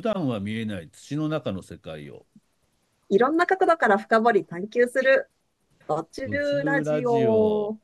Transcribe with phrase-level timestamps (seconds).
[0.00, 2.24] 普段は見えない土の中の世界を
[3.10, 5.28] いろんな角度から深掘り探求する
[5.86, 7.76] 途中ラジオ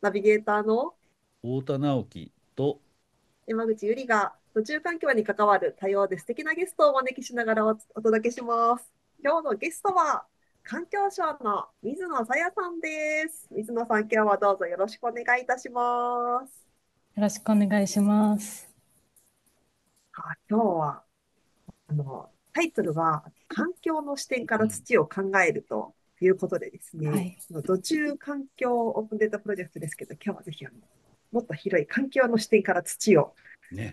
[0.00, 0.94] ナビゲーターの
[1.42, 2.78] 太田直樹と
[3.48, 8.88] 山口ゆりが途中環境に関わる多様で素敵なゲストをお招きしながらお届けします。
[9.20, 10.22] 今日のゲストは
[10.62, 13.48] 環境省の水野さやさんです。
[13.50, 16.64] 水野さん、今日はどうぞよろしくお願いいたします。
[17.16, 18.70] よろしくお願いします。
[20.14, 21.02] あ今日は
[21.92, 30.76] あのタイトルは環境の視点から土を考えるということでですね、はい、土中環境オープンデータプロジェクトですけど、今日はぜひあの
[31.32, 33.34] もっと広い環境の視点から土を、
[33.72, 33.92] ね、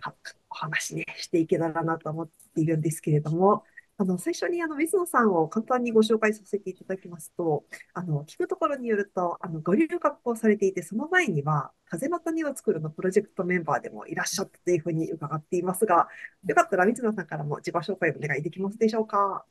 [0.49, 3.63] お話ね、していけたらなと思っているんですけれども、
[4.01, 16.07] あの、最初にあの、水野さんを簡単にご紹介させていただきますと、あの、聞くところによると、あの、ご留学をされていて、その前には、風の谷を作るのプロジェクトメンバーでもいらっしゃったというふうに伺っていますが、
[16.47, 19.43] よかったら水野さんからも自己紹介をお願いできますでしょうか？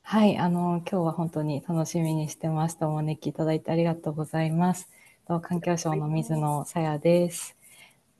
[0.00, 2.88] はい、あの、今日は本当に楽しみにしてました。
[2.88, 4.88] お招きいただいてありがとうございます。
[5.42, 7.57] 環境省の水野さやです。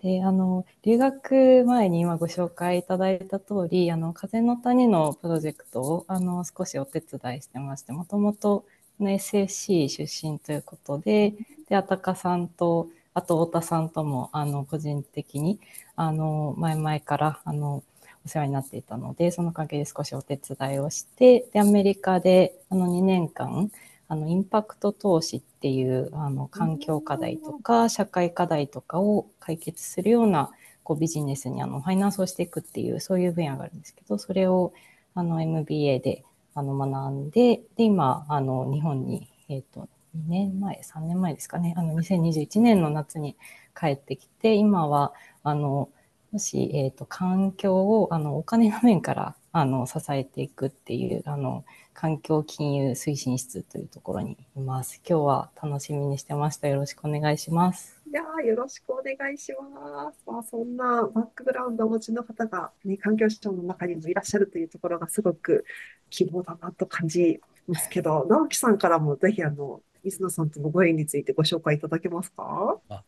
[0.03, 8.65] で、あの、留学前に今ご紹介いただいた通り、あの、風の谷のプロジェクトを、あの、少しお手伝いしてまして、もともと
[9.01, 11.35] SFC 出身ということで、
[11.69, 15.59] で、あたかさんと、あと太田さんとも、あの、個人的に、
[15.97, 17.83] あの、前々から、あの、
[18.25, 23.71] お世話になっていたので、その関係で少しお手伝いをして、で、アメリカで、あの、2年間、
[24.09, 30.51] あのインパクト投資っていうあの環境課題とか社会課題とかを解決するような
[30.83, 34.73] こうビジネスにあのファイナンスをしていくっていうそういう分野があるんですけどそれを
[35.15, 43.37] あの MBA であの学んでで今あの日本に、えーと、2年前3年前ですかねあの2021年の夏に
[43.79, 45.91] 帰ってきて今はあの
[46.33, 51.65] もし、えーと環境をあのお金の面からあの支えていくっていうあの
[52.01, 55.01] 環境金融推進室というところにいます。
[55.05, 56.69] 今日は楽しみにしてました。
[56.69, 58.01] よろしくお願いします。
[58.09, 60.23] いやよろしくお願いします。
[60.25, 65.65] まあ、そんなバックグラウンドをお持ちの方が、ね、環境省の中にもいらっしゃるというところがすごく
[66.09, 72.79] 希望だなと感じますけど、 直樹さんからもぜひあの水野さんとのご縁についてご紹介いただけますか？
[72.91, 73.03] あ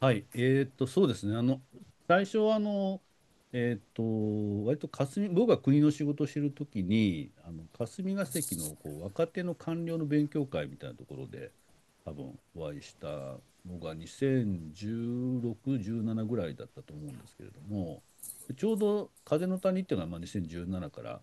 [0.00, 1.34] はい、えー、っとそうですね。
[1.34, 1.62] あの
[2.06, 3.00] 最初はあの
[3.56, 4.02] えっ、と
[4.64, 11.52] 割と霞僕が国の仕事をしてる時にあの霞が関のこう若手の官僚の勉強会みたいなところで
[12.04, 13.38] 多分お会いしたの
[13.80, 18.02] が201617ぐらいだったと思うんですけれども
[18.56, 21.20] ちょうど「風の谷」っていうのはまあ2017から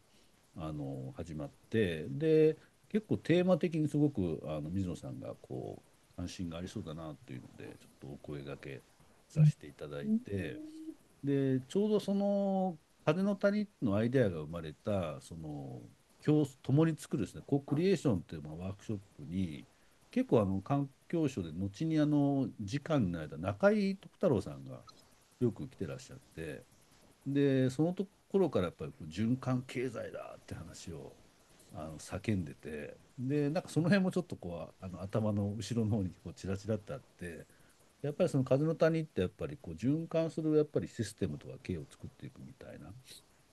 [0.55, 2.55] あの始まってで
[2.87, 8.81] 結構テーマ的にすごくあの水野さんがこう関心がありそうだなというのでちょっとお声がけ
[9.27, 10.55] させていただいて。
[11.23, 15.81] でちょうどその「風の谷」のアイデアが生まれたその
[16.23, 19.65] 共共に作るですねコクリエーションっていうワークショップに
[20.11, 24.81] 結構あの環境省で後にあの時間になれた中井徳太郎さんが
[25.39, 26.63] よく来てらっしゃって
[27.25, 31.13] でそのところからやっぱり循環経済だって話を
[31.73, 37.45] あの叫んでてでなんかその辺もちょっとこうあの頭の後ろの方にこうチラチラってあって
[38.01, 42.87] やっぱりその風の谷ってやっぱりこう循環するやっぱりシステムとか経を作っていくみたいな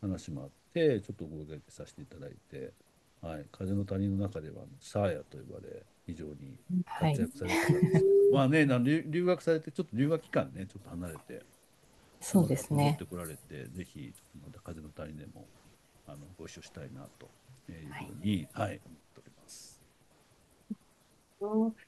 [0.01, 2.73] 話もあってちょっとご掛けさせていただいて、
[3.21, 6.59] はい、風の谷の中ではサーヤと呼ばれ非常に
[6.99, 11.45] 活躍されてたんです、はい、まあね留留学されてちょっと留学期間ねちょっと離れて
[12.21, 15.47] そうですねってこられてぜひまた風の谷でも
[16.07, 17.29] あのご一緒したいなと
[17.71, 18.81] いうふうに、はい、はい。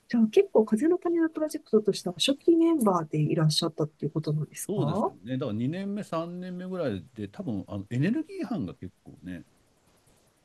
[0.08, 4.72] じゃあ結構風の谷のプロジェクトとしては初期メンバーでいらっしゃったっていうことなんですか？
[4.72, 5.38] そうですね。
[5.38, 9.42] だから2年目、3年目ぐらいで、多分あのエネルギー班が結構ね、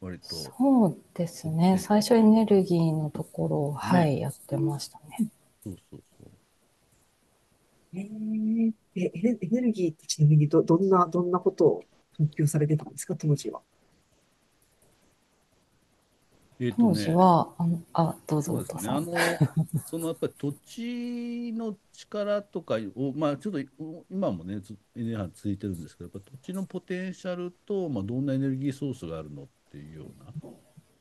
[0.02, 0.36] 割と。
[0.36, 1.78] そうですね。
[1.78, 5.30] 最初エネルギーのところを、ね、はい、やってましたね。
[5.64, 6.32] そうそうそう。
[7.94, 11.84] えー、えエネルギーってちなみにどどんな、どんなことを
[12.18, 13.62] 研究されてたんですか、当時は。
[16.60, 19.14] えーとね、当時は、あのあどうぞ、そうですね、あの
[19.84, 23.60] そのやっぱり土地の力とかを、まあ、ちょっと
[24.10, 24.62] 今もね、
[24.96, 30.32] エネルギー続いてるんですけど、やっぱ土地のポテンシャルと、まあ、どんなエネルギーソースがあるのっていうような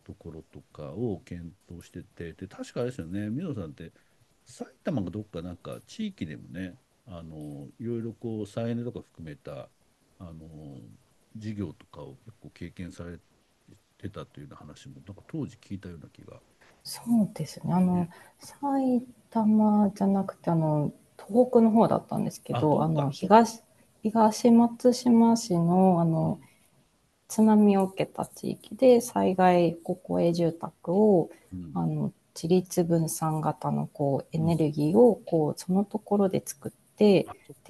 [0.02, 3.92] ところとかを検討してて、で確かあれですよね、水野さんって、
[4.46, 9.68] 埼玉がどっかなんか地域でもね、あのいろいろこう再エネとか含めた
[10.18, 10.80] あの
[11.36, 13.33] 事業とかを結構経験されて。
[13.98, 16.38] てたというような話もなんか当時聞いたような気が。
[16.82, 17.72] そうですね。
[17.72, 23.62] あの、ね、埼玉じゃなくてあの東北の方だったんですけど、あの東
[24.02, 26.40] 東松島市のあの
[27.28, 37.26] 津波を受けた地域で災害公営住宅を、うん、あの自立分散型のこうエネルギーをこうそのところで作ってで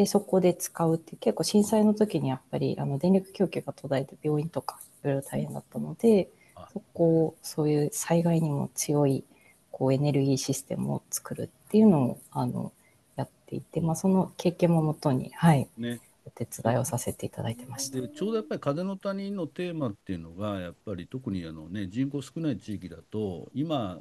[0.06, 6.28] そこで使うって結構震災の時にやっぱりあの電力供給が途絶えて病院とかいろいろ大変だったので
[6.72, 9.24] そこをそういう災害にも強い
[9.70, 12.72] こうエネルギーシステムを作るっていうのをあの
[13.16, 18.00] やっていて、まあ、その経験ももとに、はい、ね、お手伝いをさせていただいてました。
[18.00, 23.98] でちょうどやっぱり風の谷のテーマっていうのがやっぱり特にあの、ね、人口少ない地域だと今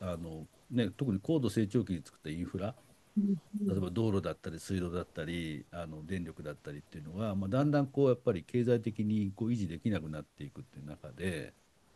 [0.00, 2.74] あの、ね、特に高度成長期に作ったインフラ
[3.16, 11.54] 例えば道路だったり水道だったりあの電力だったりっていうのが、まあ、だんだんこうやっぱり経済的にこう維持できなくなっていくっていう中で、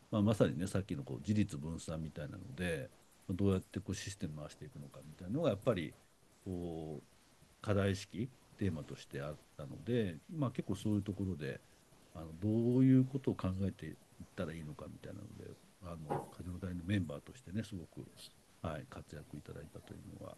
[0.09, 2.89] まあ、まさにねさっきのこう自立分散みたいなので
[3.29, 5.93] どうやってこうシステム回していくのかみたいなのがやっぱり
[6.43, 8.27] こう課題意識
[8.57, 11.59] テーマとしてあったので、まあ、結構そういうところで
[12.15, 13.95] あのどういうことを考えていっ
[14.35, 15.51] たらいいのかみたいなので
[15.83, 18.05] あの風の谷のメンバーとしてねすごく、
[18.61, 20.35] はい、活躍いただいたというのは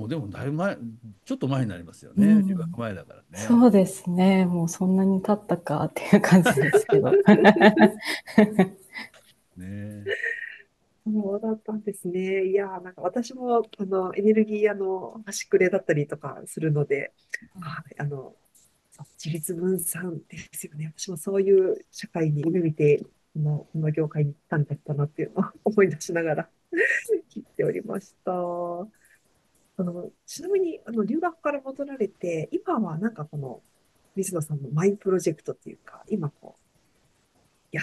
[0.00, 0.78] もうでもだいぶ前
[1.26, 3.24] ちょっと前になりますよね、うん、留学前だからね。
[3.46, 4.46] そうですね。
[4.46, 7.12] もうそんなに経ったかっていう感じですけど。
[9.58, 10.04] ね。
[11.04, 12.46] そうだったんですね。
[12.46, 17.12] いやなんか私も、あの、エネルギー屋の端くれだったりとかするので、
[17.60, 18.34] あ、あの、
[19.22, 20.94] 自立分散ですよね。
[20.96, 23.04] 私もそういう社会に夢見て、
[23.34, 26.48] この、この業界に行ったんだったなっていうのを思い出しながら
[27.30, 28.32] 聞いておりました。
[29.80, 33.60] あの、ちなみに、あの、留学から戻られて、今はなんかこの、
[34.16, 37.82] 水野さんのマイプロジェクトっていうか、今こう、や、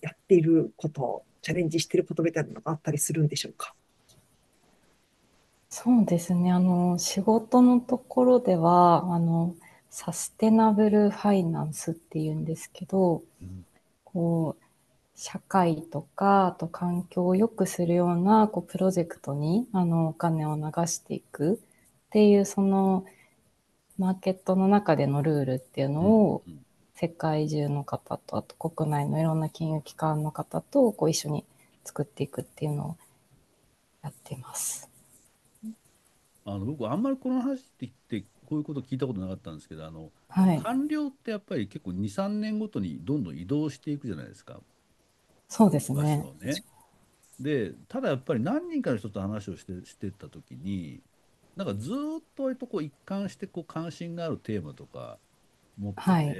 [0.00, 3.74] やっていることチャレンジしてることみたいなのがあったりするんでしょうか？
[5.68, 6.52] そうですね。
[6.52, 9.56] あの、仕事のところでは、あの、
[9.90, 13.66] サステナブルファイナンスっていうんですけど、うん、
[14.04, 14.63] こう、
[15.16, 21.56] 社会とか、あと環境を良くするような、こう、プロジェクトに、あの、お金を流していくっ
[22.10, 23.04] ていう、その、
[23.96, 26.42] マーケットの中でのルールっていうのを、
[26.94, 31.44] 世界中の方とあと国内のいろんな金融機関の方とこう一緒に
[31.84, 32.96] 作っていくっていうのを
[34.02, 34.88] やっています。
[36.46, 44.60] あの僕あんまりこの話って言ってこういうこと聞いたことなかったんですけどあの、はい、官僚ってやっぱり結構23年ごとにどんどん移動していくじゃないですか。
[45.54, 46.24] そうですね。
[46.40, 46.64] ね。
[47.38, 51.00] でただやっぱり何人かの人と話をしてしてた時に
[51.54, 51.94] なんかずっ
[52.34, 55.16] と割とこう一貫してこう関心があるテーマとか
[55.78, 56.34] 持ってて、はい、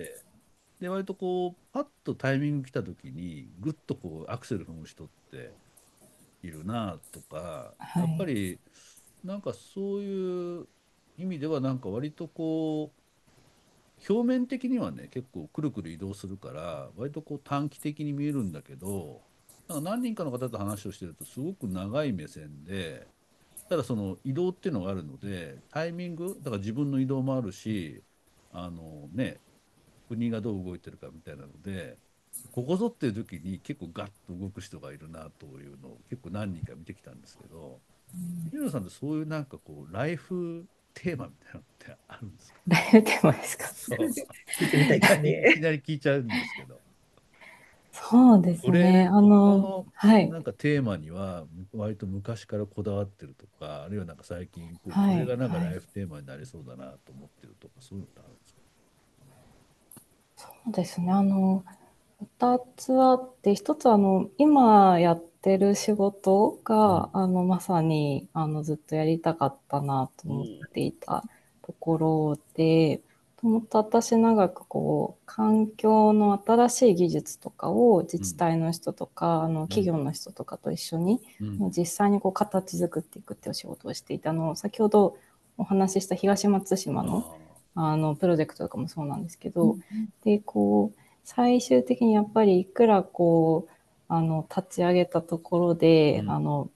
[0.81, 5.53] で割とこうパッとタイミング来た時にぐっとこうアクセル踏む人って
[6.43, 8.59] いるなとか、はい、やっぱり
[9.23, 10.67] なんかそういう
[11.19, 13.04] 意味ではなんか割とこう
[14.09, 19.21] 表面的にはね結構くるくる移動するから割とこう短期的に見えるんだけど
[19.69, 23.07] なんか何人かの方と話をしてるとすごく長い目線で
[23.69, 28.03] ただその移動っていうのがあるのでタイミングだから自分の移動もあるし
[28.53, 29.39] あのね
[30.09, 31.97] 国がどう動いてるかみたいなので
[32.53, 37.79] ここぞっていう時に結構ガッと動く人がいるなというのを結構何人か見てきたんですけど
[38.53, 42.59] 水野さんってそういうなんかこうライフテーマみたいなのってあるんですか？
[42.69, 43.67] ライフテーマですか？
[43.67, 45.51] そう聞いてみたいですね。
[45.51, 46.81] いきなり聞いちゃうんですけど。
[47.93, 49.09] そうですね。
[49.09, 50.29] あの、はい。
[50.29, 58.61] なんかテーマには割と昔からこだわってるとか、あるいはなんか最近これがなんかライフテーマになりそうだなと思ってるとか、そういうのってあるんですか？
[60.37, 61.13] そうですね。
[61.13, 61.65] あの、
[62.23, 71.25] 2つあって、1つあの、今やってる仕事が、あの、まさに、あの、ずっとやりたかったなと思っていた
[71.63, 73.01] ところで、
[73.45, 81.21] もっと私長くこう環境の新しい技術とかを自治体の人とか、あの企業の人とかと一緒に、
[81.77, 85.19] 実際にこう形作っていくっていう仕事をしていたのを先ほど
[85.59, 87.37] お話しした東松島の
[87.75, 89.83] あのプロジェクトとかもそうなんですけど、うん、
[90.25, 93.73] でこう最終的にやっぱりいくらこう
[94.09, 96.71] あの立ち上げたところで、うん、あの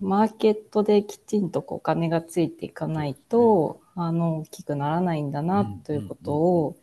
[0.00, 6.76] マーケットできちんとお金がついていかないと、うん、あの大きくならないんだなということを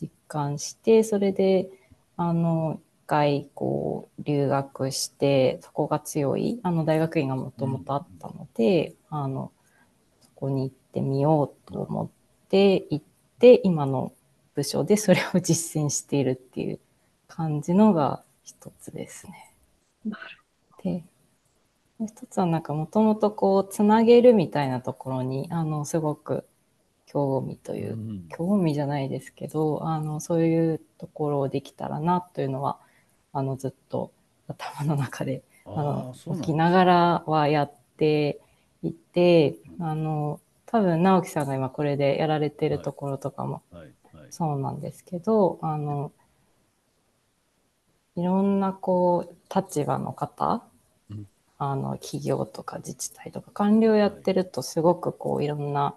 [0.00, 1.70] 実感して、それで
[2.16, 9.52] あの一回こう留学してそこが強いあの大学院がもともとあったので、あの
[10.20, 12.08] そこに行ってみようと思っ
[12.48, 14.12] て行ってで今の
[14.56, 16.80] 部署でそれを実践しているっていう
[17.28, 19.52] 感じのが一つですね。
[20.04, 20.24] なる
[20.72, 20.90] ほど。
[20.90, 21.04] で、
[21.98, 26.46] もう一つはなんかもともとこうつなげるみたいなところにあのすごく
[27.06, 32.78] 興味という、うん興味じゃないですけど、あの、そういうところをできたらなというのは、
[33.32, 34.12] あの、ずっと
[34.48, 38.40] 頭の中で、ああの起きながらはやって
[38.82, 43.94] いて、うんあの、多分直樹さんが今これでやられてるところとかもはいはい。
[44.30, 46.12] そうなんですけど、あの、
[48.16, 50.62] いろんなこう、立場の方、
[51.10, 51.26] うん。
[51.58, 55.48] あの、企業とか自治体とか官僚やってるとすごくこう、い。
[55.48, 55.96] ろんな、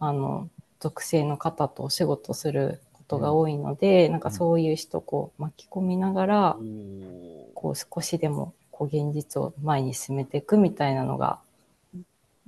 [0.00, 7.50] あの、属性の方とお仕事することが多いので、なんかそういう人こう巻き込みながら、おー。
[7.54, 11.40] こう少しでもこう現実を前に進めていくみたいなのが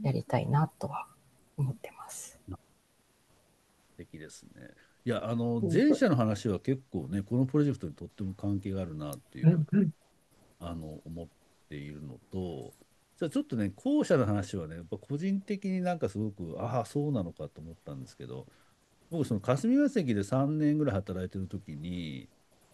[0.03, 1.07] やりたいなとは
[1.57, 2.39] 思ってます。
[3.91, 4.75] 素敵ですね。
[5.05, 9.93] いや、あの、うん前者の話は結構ね、このプロジェクトにとっても関係があるなっていうう、んうん
[10.61, 11.29] あの、思っ
[11.69, 12.75] ているのと、
[13.19, 18.47] じゃあちょっとね、後者の話はね、やっぱ個人的になんかすごく、ああ、そうなのかと思ったんですけど、
[19.11, 22.29] 僕、その霞が関で3年ぐらい働いてる時に、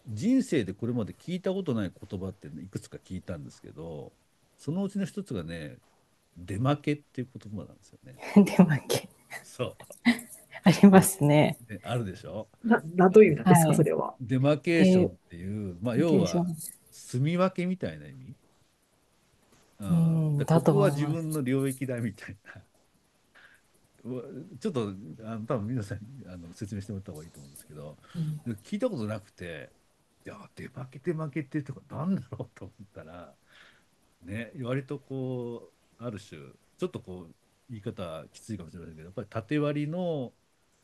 [0.07, 4.13] 人生でこれまで聞いたことない言葉っていくつか聞いたんですけど、
[4.57, 5.79] そのうちの一つがね、
[6.37, 8.17] 出負けっていう言葉なんですよね。
[8.35, 9.09] 出負け
[9.43, 9.77] そう。
[10.69, 11.57] ありますね。
[11.67, 12.47] であるでしょ？
[12.63, 13.77] な、な、どういう意味なんですか、はい。
[13.77, 14.15] それは。
[14.21, 16.45] デマケーションっていう、まあ要は
[16.91, 18.35] 住み分けみたいな意味、
[19.79, 21.01] ううんでだと思います。
[21.01, 22.61] ここは自分の領域だみたいな。
[24.59, 24.93] ちょっと
[25.25, 27.97] あの多分皆さんにあの説明してもらった方がいいと思うんですけど
[28.45, 28.53] うん。
[28.63, 29.69] 聞いたことなくて
[30.25, 33.33] いや出負け出負けってとか何だろうと思ったら
[34.23, 36.39] ね割とこうある種
[36.77, 37.33] ちょっとこう
[37.69, 40.31] 言い方きついかもしれませんけどやっぱり縦割りの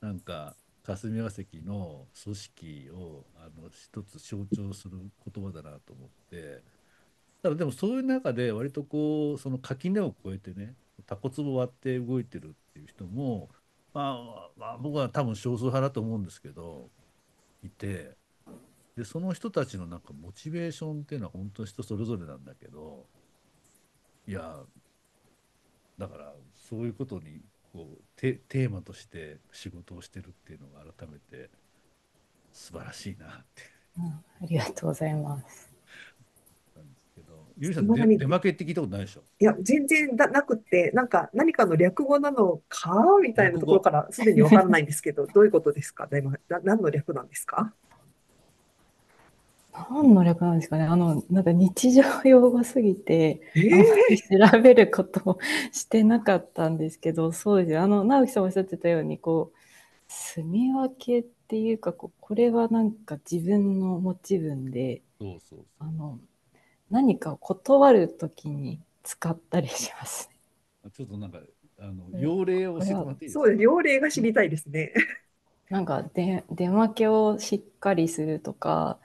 [0.06, 5.00] なんか霞が関の組織をあの一つ象徴する
[5.34, 6.62] 言葉だなと思って。
[7.42, 10.74] ただでもそういう中で割とこうその垣根を越えてね
[11.06, 13.50] タコツボ割って動いてるっていう人も、
[13.94, 16.90] まあ、まあ僕は多分少数派だと思うんですけど
[17.64, 18.16] いて。
[18.96, 23.06] でその人たちのなんかモチベーションっていうのは本当人それぞれなんだけど
[24.26, 24.58] いや
[25.98, 27.42] だからそういうことに
[27.76, 31.50] こうテテーマとして仕事をしてるっていうのが改めて
[32.54, 33.64] 素晴らしいなって。
[33.98, 35.74] うんありがとうございます。
[36.76, 39.24] なんですけどゆりさん出出負けって聞いたことないでしょ？
[39.40, 46.08] いや、全然だなくって、なんか何かの略語なのかみたいなところからすでにわからないんですけど、どういうことですか？
[46.08, 47.74] 大魔な何の略なんですか？
[49.90, 50.84] 何の略なんですかね？
[50.86, 55.40] あの、なんか日常用語すぎて、えあんまり調べることを
[55.72, 57.82] してなかったんですけど、そうですよ。
[57.82, 59.58] あの、直樹さんおっしゃってたように、こう、
[60.08, 66.20] 住み分けっていうか、こうこれはなんか自分の持ち分で、そうそうそうあの、
[66.90, 70.36] 何かを断るときに使ったりしますね。
[70.94, 71.40] ちょっとなんか
[71.80, 73.44] あのうん要例を教えてもらっていいですか？
[73.44, 73.62] そうです。
[73.64, 74.94] 要例が知りたいですね。
[75.70, 79.00] なんかで出負けをしっかりするとか、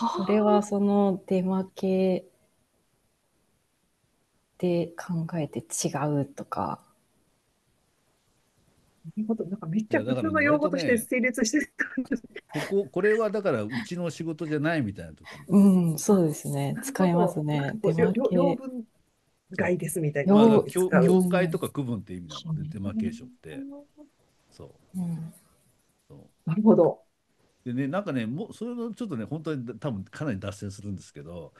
[0.00, 2.24] これはその出負け
[4.58, 6.82] で考えて違うとか、
[9.04, 9.44] なるほど。
[9.46, 11.72] なんかめっちゃ普通の用語として成立してる。
[12.48, 16.76] こここれはだからうちの仕事じゃないみたいな時にうん、そうですね。
[16.82, 17.72] 使いますね。
[17.82, 18.36] 出負け。
[18.36, 18.84] 両分
[19.50, 20.34] 外ですみたいな。
[20.34, 23.58] まあ、境境界とか区分って意味なので、デマケーションって。
[24.50, 25.34] そううん
[26.08, 27.01] そうなるほど。
[27.64, 31.54] でね、なんかね、もうそれもちょっとね、本当に多分かなり脱線するんですけど、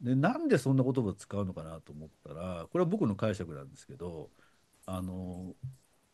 [0.00, 4.30] でなんでそんな言葉を使うのかなと思ったら、これは僕の解釈なんですけど、
[4.86, 5.54] あの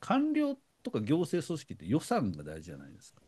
[0.00, 3.22] 官僚とか行政組織って予算が大事じゃないですか。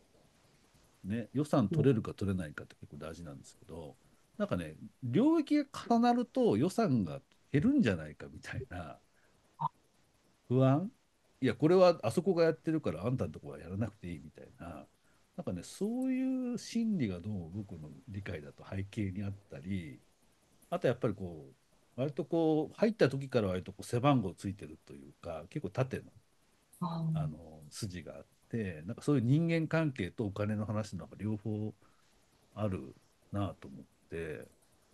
[1.03, 3.95] ね、予算取れるか取れないかって結構大事なんですけど、
[4.37, 8.99] なんかね、領域が重なると予算が減るんじゃないかみたいな
[10.47, 10.91] 不安
[11.41, 14.87] いや、これはあそこがやってるからあんたのとこはやらなくていいみたいな、
[15.37, 19.99] なんかね、そういう心理がどうも僕の理解だと背景にあったり、
[20.69, 21.51] あとやっぱりこ
[21.97, 26.05] う、割とこう、入った時から割とこう背番号ついてるというか、結構縦の
[27.13, 31.73] ああの筋があって、なんかそういう人間関係とお金の話の両方
[32.55, 32.95] ある
[33.31, 34.47] なと思って、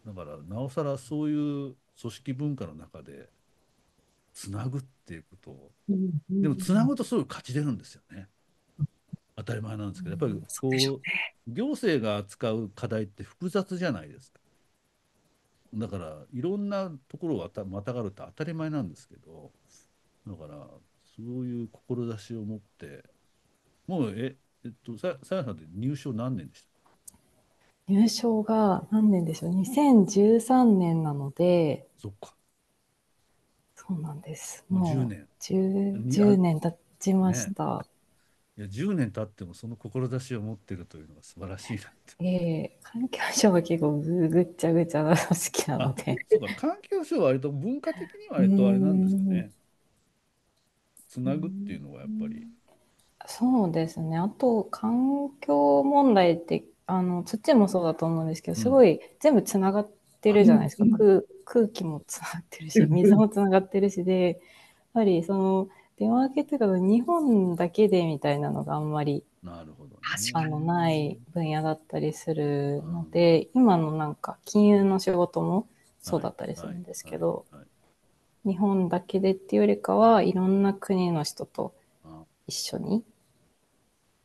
[0.05, 1.33] だからなおさらそうい
[1.71, 3.29] う組織文化の中で
[4.33, 5.71] つなぐっていうことを
[6.41, 8.29] でもつなぐとすぐ勝ち出るんですよね。
[9.43, 11.01] 当たり前なんですけど、やっぱりこそう
[11.48, 14.39] 行政が扱う課題って複雑じゃないですか。
[15.74, 19.51] だから、いろんなところをまたがるって当たり前なんですけど、
[20.27, 20.67] だから、
[21.15, 23.03] そういう志を持って、
[23.88, 26.67] もう、え、えっと、ささやさんって入省何年でした？
[27.88, 32.33] 入賞が何年でしょう ?2013 年なので、そっか、
[33.75, 34.65] そうなんです。
[34.69, 35.27] もうもう10年。
[35.39, 37.86] 10, に10年経ちました。
[38.62, 41.89] いや10年経ってもその志を持ってるというのが素晴らしいなって。
[42.20, 46.15] ええー、環境省は結構ぐぐっちゃぐちゃなの好きなので。
[46.30, 49.51] そうか環境省は割と文化的には割とあれなんですかね。
[51.10, 52.48] つなぐっていうのはやっぱり。
[53.25, 54.20] そうですね。
[54.20, 59.91] あと環境問題ってあの土もそうだと思うんですけど、すごい全部つながっ
[60.22, 60.86] てるじゃないですか。
[61.00, 64.38] 空空気もつながってるし、水もつながってるしで、やっ
[64.94, 65.70] ぱりその
[66.01, 70.00] 電話系というか日本だけでみたいなのがあんまりなるほど、ね、
[70.34, 75.67] あのない分野だったりするので、うん、今のなんか金融の仕事も
[76.01, 77.46] そうだったりするんですけど、
[78.43, 81.75] 日本だけでっていうよりかはいろんな国の人と
[82.48, 83.03] 一緒に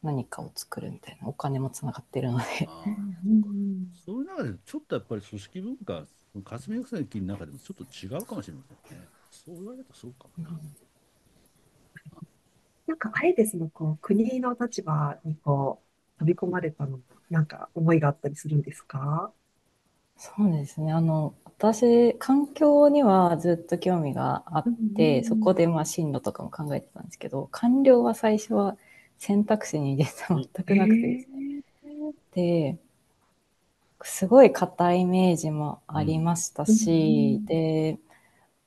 [0.02, 2.44] 何かを作るみたいなお金もつながってるので。
[4.06, 6.06] そういう中でちょっとやっぱり組織文化
[6.42, 9.06] 霞が関の中でもちょっと違うかもしれませんね。
[9.30, 10.48] そう言われるとそうかもな。
[10.48, 10.85] うん
[12.86, 15.82] なんか、あえてその、こう、国の立場にこ
[16.16, 17.00] う、飛び込まれたの、
[17.30, 19.32] なんか思いがあったりするんですか？
[20.16, 20.92] そうですね。
[20.92, 28.76] あの、私、環境にはずっと興味があって、そこでまあ進路とかも考えてたんですけど、官僚は最初は
[29.18, 31.62] 選択肢に入れて全くなくてですね。
[32.34, 32.78] で、
[34.02, 37.98] すごい硬いイメージもありましたし、で、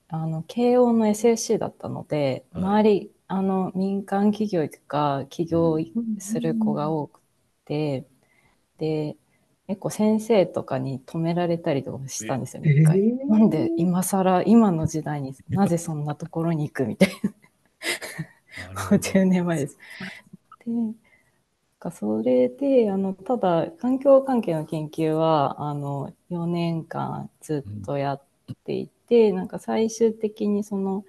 [0.09, 5.77] あの、慶応の SSC だったので、周り、あの民間企業とか起業
[6.17, 7.21] する子が多く
[7.65, 8.05] て、
[8.77, 9.15] で
[9.67, 12.99] 結構先生とかに止められたりとかしたんですよね、一回。
[13.27, 17.09] なんで今更今の時代になぜそんなところに行くみたい
[18.73, 18.81] な。
[18.97, 19.77] 10 年前です。
[20.65, 20.71] で
[21.79, 28.23] かそれであのただ環境関係の研究はあの4年間ずっとやっ
[28.65, 31.05] ていて、うん、なんか最終的にその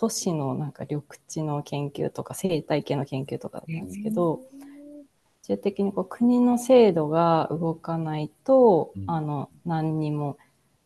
[0.00, 4.40] 都市のなんか緑地の研究とか生態系の研究とかだったんですけど、
[5.42, 10.38] 最終的にこう国の制度が動かないと、うん、あの何にも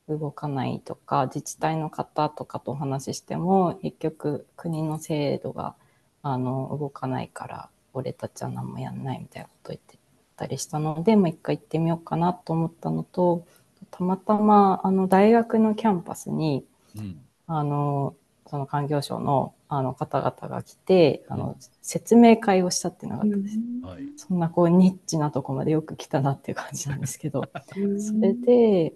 [0.09, 5.75] 動かないとか自治体の方とかとお話ししても結局国の制度が
[6.23, 9.99] あの動かないから俺たちは何もやんないみたいなこと言って
[10.37, 13.45] たりしたのでもう一回行ってみようかなと思ったのと
[13.91, 16.65] たまたまあの大学のキャンパスに、
[16.97, 18.15] うん、あの
[18.53, 23.59] その環境省のあの方々が来て、あの、説明会をしたっていうのがあったんです。
[23.83, 27.45] はい、そんなこうニッチなとこまでよく来たなっていう感じなんですけど、
[27.99, 28.93] それで、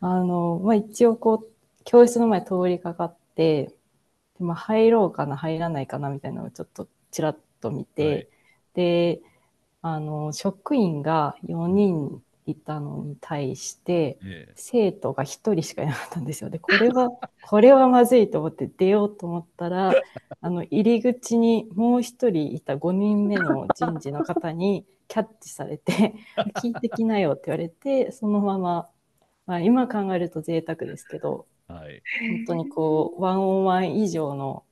[0.00, 1.48] あの、まあ、一応こう、
[1.82, 3.74] 教室の前通りかかって、
[4.38, 8.28] でまあ、入ろうかな、入らないかなみたいなのをちょっとちらっと見て、はい、
[8.74, 9.22] で、
[9.82, 14.18] あの、職員が4人いたのに対して、
[14.54, 16.50] 生徒が1人しかいなかったんですよ。
[16.50, 17.10] で、これは、
[17.48, 19.92] これはまずいと思って出ようと思ったら、
[20.40, 26.14] あの、入り口にもう1人いた5人目の人事の方に キャッチされて、
[26.62, 28.88] 聞いてきなよって言われて、そのまま、
[29.46, 34.64] まあ、今考えると贅沢ですけど、はい、本当にこう、ワンオンワン以上の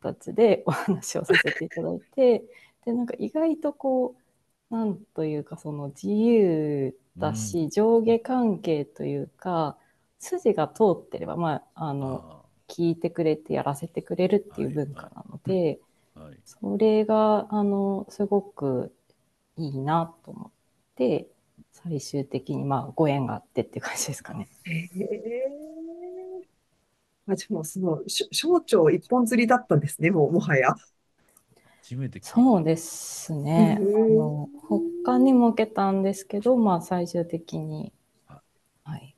[0.00, 2.44] 形でお話をさせていただいて、
[2.84, 9.76] で、なんか意外とこう、なんというかその自由だし、うん、上下関係というか
[10.18, 15.80] 筋が通ってれば、まあ、あの聞いてくれてやらせてくれるっていう文化なので、
[16.14, 18.92] はいはい、それがあのすごく
[19.56, 20.50] いいなと思っ
[20.96, 21.28] て
[21.72, 24.48] 最終的にまあご縁があってっていう感じですかね。
[24.66, 30.74] えー、あでもその省庁一本釣りだったんですねもうもはや。
[31.88, 33.78] 初めてそうですね。
[33.78, 37.92] あの他にも受けたんですけど、まあ最終的に。
[38.82, 39.14] はい。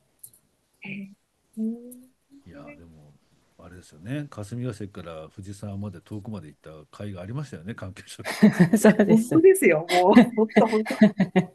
[0.84, 3.14] いや、でも、
[3.58, 4.26] あれですよね。
[4.28, 8.22] 霞ヶ関から藤沢まで遠くまで行った会がありましたよね、関係者。
[8.76, 9.30] そうです。
[9.30, 10.12] 本当ですよ、もう。
[10.12, 11.06] 本当、本当。
[11.06, 11.52] ね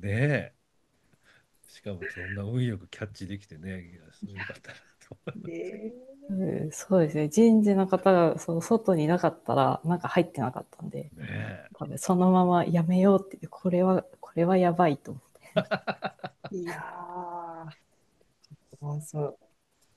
[0.00, 0.52] え。
[1.68, 4.72] しかもそんな運よくキャッチできてね、いや、すごかった
[6.28, 7.28] うん、そうですね。
[7.28, 15.22] 人事の方がその外にいなかったら、なんか入ってなかったんで、ね、多分そのままやめようって、これは、これはやばいと思っ
[16.50, 16.56] て。
[16.56, 19.38] いやー、そう。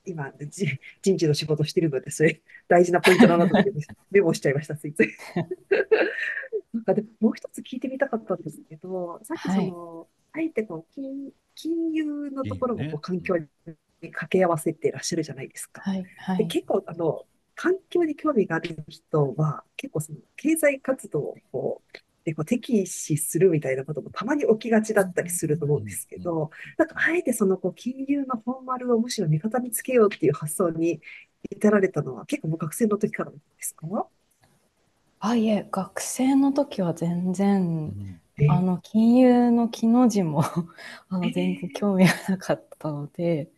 [0.06, 0.68] 今じ、
[1.02, 3.72] 人事の仕事してるので、それ大事なポイントだなと思って
[4.12, 5.10] メモしちゃいました、ついつい。
[6.74, 10.06] なんかでもう一つ聞いてみたかったんですけど、さっきその、は
[10.42, 13.76] い、あえてこう金金融のところもこう環境にに
[14.08, 15.82] 掛け合わせてらっしゃるじゃないですか。
[15.82, 31.02] はいはい、で結構あの環境に興味がある人は結構その経済活動をこうでこう敵視するみたいなこともたまに起きがちだったりすると思うんですけど、なんかあえてそのこう金融のフォーマルをむしろ味方につけようっていう発想に
[31.50, 33.88] 至られたのは結構もう学生の時からですか？
[35.20, 37.94] あ、いえ、学生の時は全然、
[38.38, 38.50] うん。
[38.50, 40.44] あの、金融の木の字も
[41.10, 43.52] あの、全然興味がなかったので、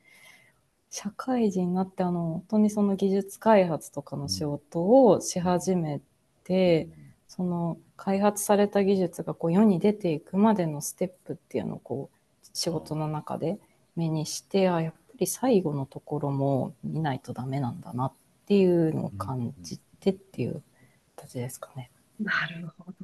[0.91, 6.01] 社会人になって、あの、本当にその技術開発とかの仕事をし始め
[6.43, 6.89] て、
[7.27, 13.57] その開発された技術がこう世に出ていくまでのステップっていうのをこう仕事の中で
[13.95, 18.13] 目にしてあやっぱり最後のところも見ないとダメなんだなっ
[18.47, 20.61] ていうのを感じてっていう
[21.15, 21.89] 形ですかね。
[22.19, 22.95] なるほど。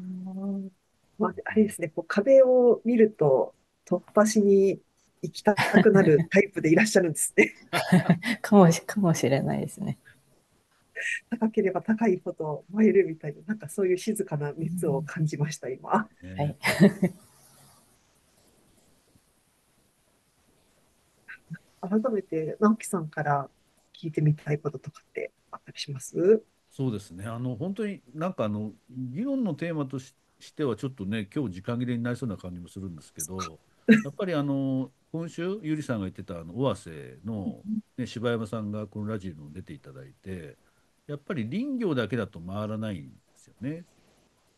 [1.17, 4.79] まあ、あれですね、こう壁を見ると突破しに
[5.21, 7.53] 行きたくなるタイプでいらっしゃるんですね。
[8.41, 9.97] かもしかもしれないですね。
[11.29, 16.09] 高ければ高いほど燃えるみたいな、なんかそういう静かな熱を感じました、今。
[16.21, 16.57] ねはい
[21.79, 23.49] 改めて直樹さんから
[23.93, 26.43] 聞いてみたいこととかってあったりします？
[26.69, 27.25] そうですね。
[27.25, 33.37] あの本当になんかあの議論のテーマとししてはちょっとね今日時間切れになりそうな感じもするんですけど、
[34.03, 37.61] やっぱりあの今週ゆりさんが言ってたあの尾鷲の、
[37.97, 40.57] ね、柴山さんがこのラジオにも出ていただいて、
[41.07, 43.85] やっぱり林業だけだと回らないんですよね。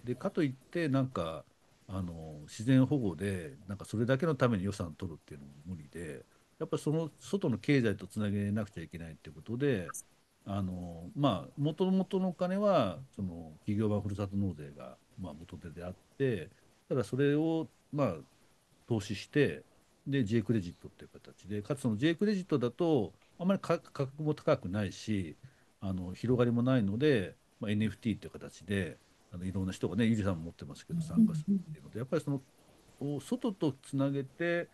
[0.04, 1.44] でかといってなんか
[1.88, 6.26] あの自然保護でなんかそれだけのために予算取るっていうのも無理で、
[6.60, 9.88] やっぱりその外の経済とつなげなくちゃいけないっていうことで。
[10.46, 16.50] あのまあ元々のお金はその企業版ふるさと納税がまあ元手であって
[16.88, 18.16] ただそれをまあ
[18.88, 19.64] 投資して
[20.08, 25.36] で J クレジットっていう形でかつその J クレジットだとあまり価価格も高くないし
[25.82, 28.98] あの広がりもないので、まあ、NFT っていう形で
[29.32, 32.42] あのいろんな人がねゆりさんも持ってますけど参加するっていうのでやっぱりその
[33.00, 34.68] お外とつなげて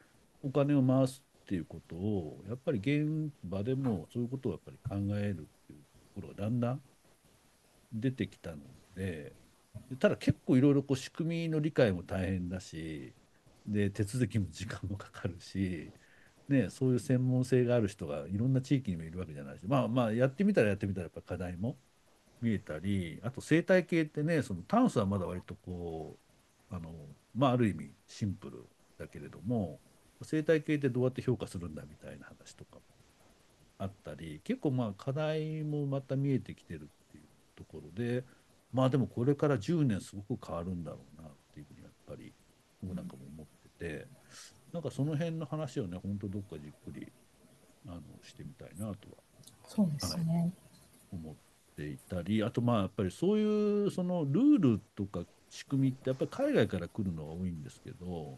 [0.44, 5.80] お金を回すっていうことをやっぱり現場でもそういうことをやっぱり考えるっていう
[6.16, 6.82] ところがだんだん
[7.94, 8.58] 出てきたの
[8.96, 9.34] で
[9.90, 13.14] でただ結構いろいろこう仕組みの理解も大変だし
[13.68, 15.92] で手続きも時間もかかるし、
[16.50, 21.76] ね、そういう専門性がある人がいろんな地域にもいるわけじゃないしまあまあやってみたらやってみたらやっぱ課題も
[22.42, 26.18] 見えたりあと生態系ってねその炭素はまだ割とこ
[26.72, 26.92] うあの、
[27.36, 28.66] まあ、ある意味シンプル
[29.00, 29.80] だけれども
[30.22, 32.82] 生態系ってどうやって評価するんだみたいな話とかも
[33.78, 37.24] あったり結構まあ課題もまた見えてきてるっていう
[37.56, 38.24] ところで
[38.72, 42.34] まあでもこれから10年すごく変わるんだろうなっていうふうにやっぱり
[42.84, 43.25] 僕なんかも
[43.76, 44.08] ってて
[44.74, 47.08] なんかその辺の話をね本当どっかじっくり
[47.88, 48.96] あのしてみたいなとは
[49.68, 50.52] そうですね。
[51.12, 51.36] 思っ
[51.76, 58.38] ていたりあとまあやっぱりそういうそのルールとか仕組みってやっぱり海外から来るのが多いんですけど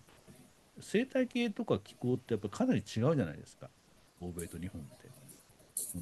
[0.80, 3.69] 生態系とか気候ってやっぱりかなり違うじゃないですか
[4.19, 5.08] 欧米と日本って。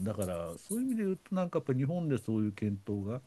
[0.04, 3.22] だからそういう意味で言うとなんかやっぱり日本でそういう検討が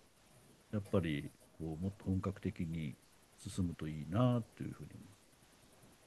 [0.73, 2.95] やっぱりこうもっと本格的に
[3.39, 4.89] 進むといいなというふうに、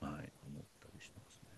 [0.01, 1.49] はい、思ったりしてますね。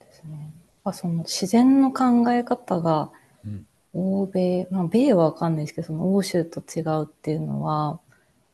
[0.00, 0.52] ですね。
[0.84, 3.10] まあその自然の考え方が
[3.44, 8.00] うん欧米、まあ、米はわかんないですけど、その欧州と違うっていうのは、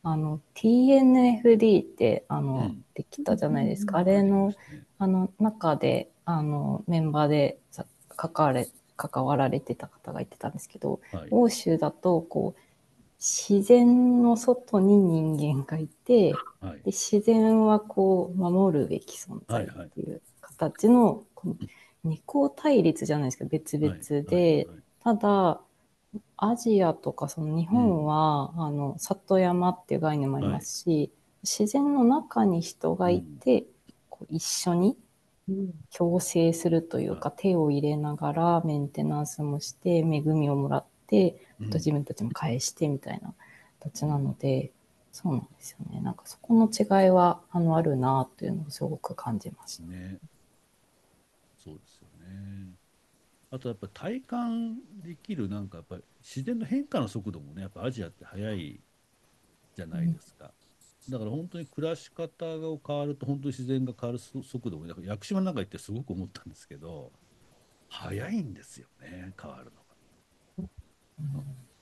[0.03, 3.99] あの、TNFD って、あの、うんできたじゃないですか。
[3.99, 4.53] あありれの
[4.99, 12.61] あの、中で、あの、メンバーでさ関われ、関わられてた方が言ってたんですけど、はい欧州だと、こう、
[13.23, 16.77] 自然の外に人間がいて、はい。
[16.79, 21.55] で自然はこう守るべき存在っていう形の、この
[22.03, 23.95] 二項対立じゃないですけど別々
[24.29, 25.59] で、はいはいただ
[26.37, 31.11] アジアとかその日本は、あの里山っていう概念もありますし、
[31.43, 33.65] 自然の中に人がいて、
[34.09, 34.97] こう一緒に
[35.49, 35.73] うん。
[35.93, 43.33] 共生するというか、手を入れながらメンテナンスもして恵みをもらってと自分たちも返してみたいな
[43.79, 44.71] 形なので、
[45.11, 49.83] そうなんですよねなんかそこの違いはあのあるなというのをすごく感じました。
[49.83, 50.17] ね。
[51.63, 52.73] そうですよね。
[53.51, 58.81] あとやっぱ体感できるなんかやっぱり自然の変化の速度もねやっぱアジアって速い
[59.75, 60.51] じゃないですか。
[61.09, 67.11] だから本当に暮らし方が変わると本当に自然が変わるそ速度もだから屋久島なんか行ってすごく思ったんですけど
[67.89, 69.82] 速いんですよね変わるのが。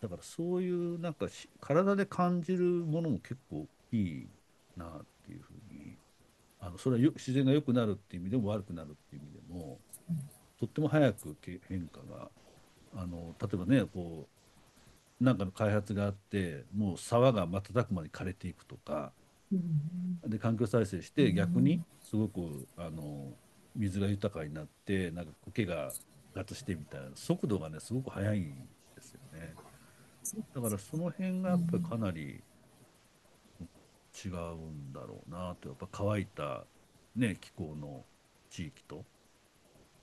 [0.02, 4.28] だからそういうなんかし体で感じるものも結構いい
[4.76, 4.90] なっ
[5.26, 5.96] ていうふうに
[6.60, 9.80] あのそれはよ自然が良くなるっていう意味でも悪くなるっていう意味でも、
[10.60, 12.30] とっても早くけ変化が
[12.96, 14.28] あの例えばねこ
[15.20, 19.12] うなんかの開発があってもう沢が瞬く間に枯れていくとか
[19.52, 23.34] うんで環境再生して逆にすごくあの
[23.76, 25.92] 水が豊かになってなんか苔が
[26.34, 28.54] 復活してみたいな速度がねすごく速いん
[30.36, 30.48] ですよね。
[30.56, 32.44] だからその辺がやっぱりかなり
[34.24, 36.66] 違うんだろうなとやっぱ乾いた、
[37.16, 38.04] ね、気候の
[38.50, 39.06] 地域と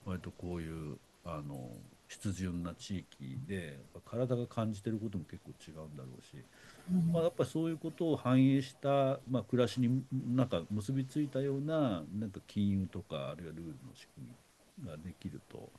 [0.04, 1.70] 割とこういうあの
[2.08, 6.42] 湿潤な地域で体が感じてることも結構違うんだろうし、
[6.90, 10.02] うん、まあ、やっぱりそういうことを反映した、まあ、暮らしに
[10.34, 14.28] なんか結びついたようななんか金融とかあるいはルールの仕組
[14.80, 15.70] みができると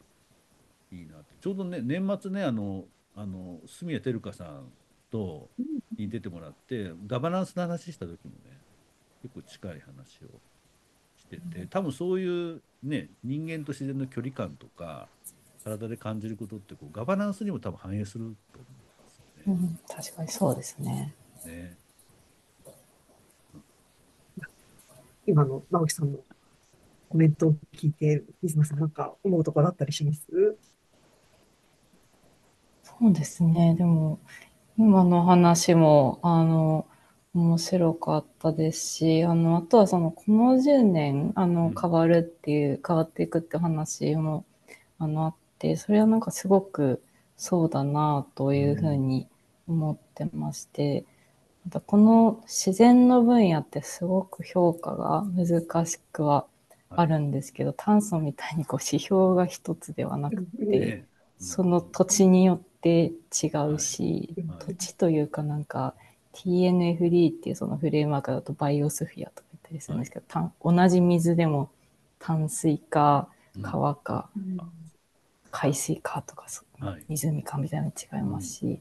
[0.91, 2.85] いいなってちょうどね年末ねあの
[3.19, 4.71] あの住谷照香さん
[5.11, 5.49] と
[5.97, 8.57] に出てもらってガバナンスの話した時もね
[9.21, 10.39] 結構近い話を
[11.17, 15.09] してて多分そういうね人間と自然の距離感とか
[15.65, 18.67] 体で感じることってこうガバナンスにも多分反映すると思
[19.47, 19.59] うんですよね。
[19.59, 21.13] うん、確かにそうですね。
[21.45, 21.75] ね
[25.27, 26.19] 今の直樹さんの
[27.09, 30.55] コメントを聞いて、水野さんなんか思うところあったりします？
[32.99, 33.75] そうですね。
[33.75, 34.19] でも、
[34.77, 36.87] 今の話も、あの、
[37.33, 44.45] 面白かったですし、あの、あとはその、この10年、あの、変わるっていう、変わっていくって話も、
[44.99, 47.03] あの、あって、それはなんかすごく
[47.37, 49.27] そうだなというふうに
[49.67, 51.05] 思ってまして、
[51.65, 56.47] またこの自然の分野ってすごく評価が難しくは
[56.95, 60.95] あるんですけど、炭素みたいにこう指標が一つではなくて、
[61.37, 63.11] その土地によって
[63.43, 65.95] 違うし、土地というかなんか
[66.33, 71.69] TNFD っていうそのフレームワークだとバイオスフィアとか言ったりするんですけど、同じ水でも
[72.19, 73.27] 淡水か
[73.61, 74.29] 川か、
[75.51, 76.45] 海水かとか、
[77.07, 78.79] 湖かみたいなの違いますし、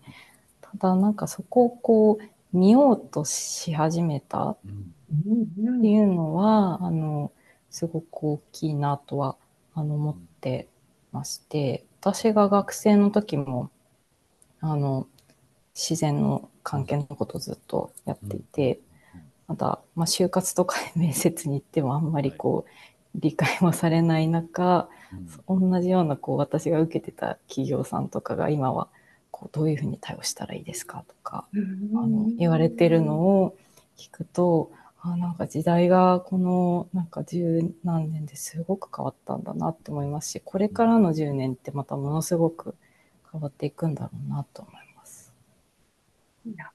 [0.60, 4.56] ただなんかそこをこう見ようとし始めたっ
[5.82, 7.32] ていうのは、あの
[7.70, 9.36] すごく大きいなとは
[9.74, 10.68] あの思って
[11.12, 13.70] まして、私が学生の時も、
[14.60, 15.06] あの、
[15.74, 18.80] 自然の関係のことをずっとやっていて、
[19.46, 22.70] また、まあ、就活とか面接に行ってもあんまりこう、
[23.14, 24.88] 理解もされない中、
[25.46, 28.88] 同じようなこう私が受けてた企業さんとかが今は
[29.30, 33.56] こうどういうふうに対応したらいいですかとか、あの言われてるのを
[33.96, 42.74] 聞くとあなんか時代がこのなんか十何年ですごく変わったんだなって思いますしこれからの10年ってまたものすごく
[43.30, 45.34] 変わっていくんだろうなと思います。
[46.46, 46.70] いや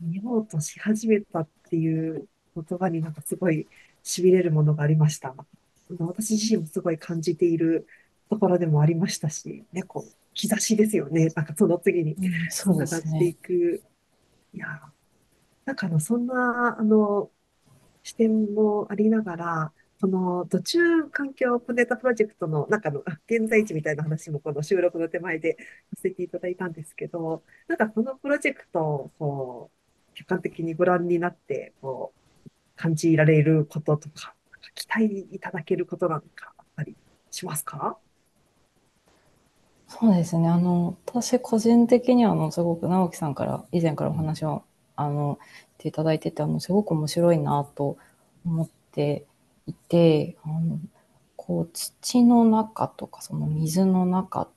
[0.00, 3.66] 見ようとし始めたっていう言葉になんかすごい
[4.02, 5.34] しびれるものがありました。
[5.98, 7.86] 私自身もすごい感じている
[8.30, 11.28] ところでもありましたし、ね、こう兆しですよね。
[11.34, 12.16] なんかその次に
[12.48, 13.52] そんな感じていく。
[13.52, 13.80] うんね、
[14.54, 14.66] いや、
[15.64, 17.30] なんかあの、そんな、あの、
[18.02, 25.58] 視点もありながら、その途中環境プネタプロジェクトの中の現在地みたいな話もこの収録の手前で
[25.94, 32.14] させていただいたんですけど、なんかこのプロジェクトをこう客観的にご覧になってこ
[32.46, 34.34] う感じられることとか、
[34.74, 36.96] 期待いただけることなんかあったり
[37.30, 37.98] しますか？
[39.86, 40.48] そうですね。
[40.48, 44.62] あの、私個人的にはあの、すごく直樹さんから以前からお話を
[44.96, 45.38] あの
[45.76, 47.98] ていただいててあのすごく面白いなと
[48.46, 49.26] 思って
[49.70, 50.78] いてあの
[51.36, 54.48] こう土の中とかその水の中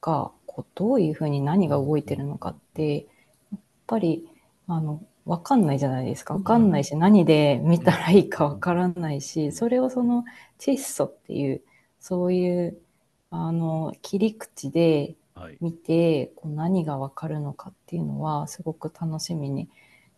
[0.00, 3.06] がこうどういうふうに何が動いてるのかって
[3.52, 4.28] やっぱり
[4.66, 6.34] あの分かんないじゃないですか。
[6.34, 10.24] 分かんないし何で見たらいいか分からないしそれをその
[10.58, 11.62] 窒素っていう
[12.00, 12.78] そういう
[13.30, 15.14] あの切り口で
[15.60, 19.68] 見て、こう何が分かるのかっていうのはすごく楽しみに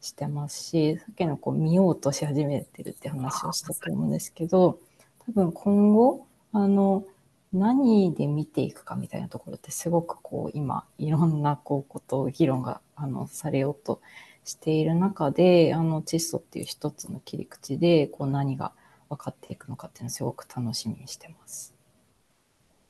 [0.02, 4.78] してますしさっきのこう見ようとし始めてるって話をしたと思うんですけど
[5.26, 7.04] 多分今後あの
[7.52, 14.00] 何で見ていくかみたいなところってすごくこう今いろんなこうことを議論があのされようと
[14.44, 18.72] している中であの窒素っていう一つの切り口でこう何が
[19.08, 21.74] 分かっていくのかっていうのをすごく楽しみにしてます。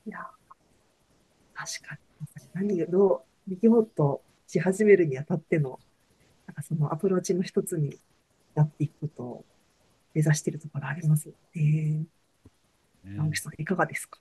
[0.07, 0.19] いや
[1.55, 1.99] 確かに
[2.55, 5.79] 何をどう見ようとし始めるにあたっての
[6.53, 7.99] なんかそのアプローチの一つに
[8.55, 9.45] なっていくことを
[10.13, 11.31] 目指しているところあります。
[11.57, 12.05] えー、
[13.05, 14.19] 直樹さん、いかがですか？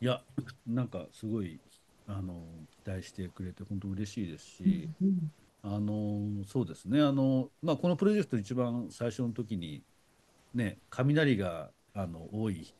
[0.00, 0.22] いや、
[0.66, 1.60] なんかすごい
[2.06, 2.42] あの
[2.84, 5.08] 期待してくれて本当嬉しいですし、うん
[5.64, 7.02] うん、あのそうですね。
[7.02, 9.82] あの、まあ、このプロジェクト一番最初の時に、
[10.54, 12.72] ね、雷があの多い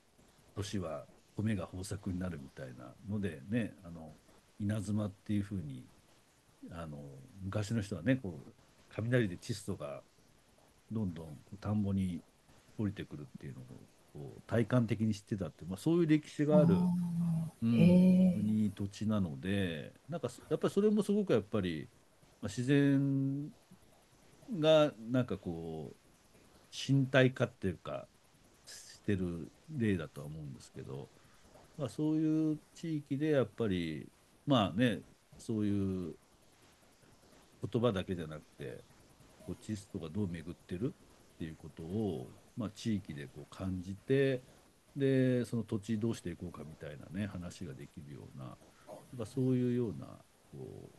[0.55, 1.05] 年は
[1.37, 4.13] 米が豊作になるみたいなのでねあの
[4.59, 5.85] 稲妻っていうふうに
[6.71, 6.99] あの
[7.45, 8.51] 昔の人はねこう
[8.97, 10.03] 雷で窒素が
[10.91, 12.21] どんどん田んぼに
[12.79, 13.65] 降りてくるっていうのを
[14.13, 16.75] こう体感的に知ってたって、まあ、そういう歴史がある、
[17.63, 21.89] うん、国土地なのでなんかやっぱりそれもすごくやっぱり
[22.43, 23.51] 自然
[24.59, 25.97] がなんかこう
[26.71, 28.07] 身体化っていうか
[28.67, 31.09] してる例だとは思うんですけど、
[31.79, 34.09] まあ、そういう地域でやっぱり
[34.47, 35.01] まあね
[35.39, 36.15] そういう
[37.71, 38.81] 言葉だけじゃなくて
[39.47, 40.95] こう地質とかどう巡ってる
[41.37, 44.41] っていうことを、まあ、地域でこう感じて
[44.97, 48.57] でその土地どうしていこうかみたいなね話ができるような
[49.19, 50.07] やそういうような
[50.53, 50.91] こ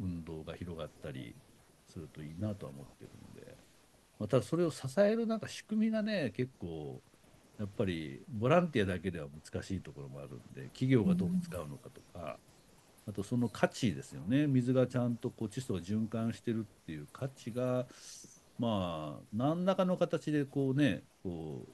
[0.00, 1.34] う運動が広がったり
[1.88, 3.56] するといいなとは思ってるので、
[4.18, 7.00] まあ、ただそれを支えるなんか仕組みがね結構
[7.58, 12.38] やっぱりボランティアだけでは難しいところもあるんで企業がどう使うのかとか、
[13.08, 17.86] あとその価値ですよね水がちゃんとこう窒素が循環してるっていう価値が
[18.58, 21.68] まあ何らかの形でこうねこう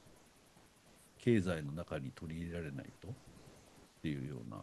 [1.18, 3.10] 経済の中に取り入れられないとっ
[4.02, 4.58] ていうような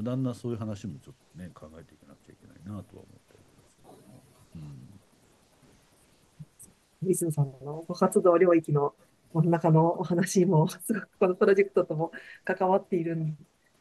[0.00, 3.78] だんだんそういう話もちょっとね考えていかなくちゃいけないなとは思っております。
[4.54, 4.58] う
[7.06, 8.94] ん、水野さんのご活動領域の
[9.34, 12.12] 真ん中のお話もすごくこのプロジェクトとも
[12.44, 13.36] 関わっているん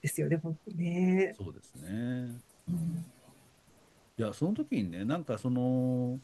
[0.08, 1.36] ですよね、本当ね。
[1.38, 1.90] そうですね。
[2.70, 3.06] うん、
[4.18, 6.20] いや、その時にね、なんかその、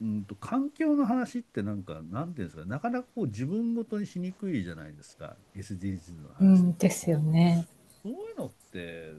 [0.00, 7.66] うんと環境の話ってなんかなんていうんですかなかなかこう自分ごとにしにくいじゃないですか SDGs の話、うん、ですよね
[8.02, 9.12] そういうのって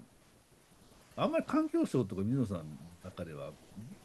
[1.15, 2.63] あんまり環境省とか水野さんの
[3.03, 3.51] 中では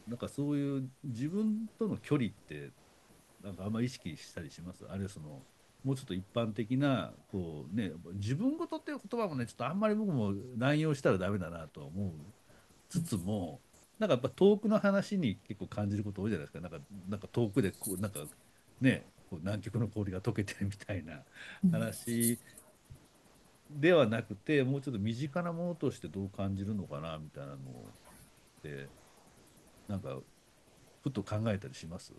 [0.07, 2.69] なんかそういう自分との距離って
[3.43, 4.85] なんかあんまり意識したりします？
[4.87, 5.41] あるいはその
[5.87, 12.11] もうちょっと一般的なこうね自分ごとっていう言葉もねちょっとあんまり僕も乱用したらダメだなと思う
[12.89, 13.61] つつも、
[13.99, 16.59] なんかやっぱ遠くの話に結構感じること多いじゃないですか。
[16.59, 18.19] なんかなんか遠くでこうなんか
[18.81, 21.21] ねこう南極の氷が溶けてるみたいな
[21.71, 22.37] 話
[23.69, 27.57] ではなくて、もうちょっと身近なものとしてどう感じるのかなみたいなの
[28.61, 28.89] で
[29.87, 30.17] なんか
[31.03, 32.13] ふと考えたりします？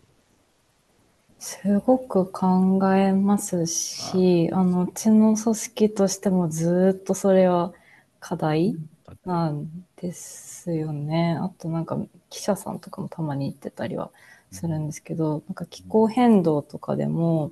[1.39, 7.73] すごく考えますし、あのうちの組織としてもずっとそれは
[8.19, 8.77] 課題
[9.25, 11.37] なんですよね。
[11.41, 11.97] あとなんか
[12.29, 14.11] 記者さんとかもたまに言ってたりは
[14.51, 17.51] するんですけど、なんか気候変動とかでも、